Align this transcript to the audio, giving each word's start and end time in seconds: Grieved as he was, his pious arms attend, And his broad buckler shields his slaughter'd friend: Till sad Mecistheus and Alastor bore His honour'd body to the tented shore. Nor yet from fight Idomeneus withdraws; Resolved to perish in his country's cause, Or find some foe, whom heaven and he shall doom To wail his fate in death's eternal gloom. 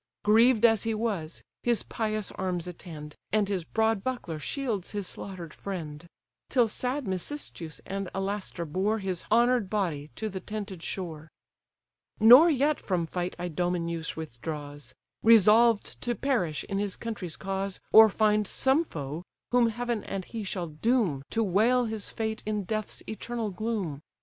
Grieved 0.23 0.65
as 0.65 0.81
he 0.81 0.95
was, 0.95 1.43
his 1.61 1.83
pious 1.83 2.31
arms 2.31 2.65
attend, 2.65 3.15
And 3.31 3.47
his 3.47 3.63
broad 3.63 4.03
buckler 4.03 4.39
shields 4.39 4.89
his 4.93 5.05
slaughter'd 5.05 5.53
friend: 5.53 6.07
Till 6.49 6.67
sad 6.67 7.07
Mecistheus 7.07 7.79
and 7.85 8.09
Alastor 8.11 8.65
bore 8.65 8.97
His 8.97 9.25
honour'd 9.31 9.69
body 9.69 10.09
to 10.15 10.27
the 10.27 10.39
tented 10.39 10.81
shore. 10.81 11.29
Nor 12.19 12.49
yet 12.49 12.81
from 12.81 13.05
fight 13.05 13.35
Idomeneus 13.39 14.15
withdraws; 14.17 14.95
Resolved 15.21 16.01
to 16.01 16.15
perish 16.15 16.63
in 16.63 16.79
his 16.79 16.95
country's 16.95 17.37
cause, 17.37 17.79
Or 17.91 18.09
find 18.09 18.47
some 18.47 18.83
foe, 18.83 19.21
whom 19.51 19.67
heaven 19.69 20.03
and 20.05 20.25
he 20.25 20.43
shall 20.43 20.69
doom 20.69 21.21
To 21.29 21.43
wail 21.43 21.85
his 21.85 22.11
fate 22.11 22.41
in 22.47 22.63
death's 22.63 23.03
eternal 23.07 23.51
gloom. 23.51 24.01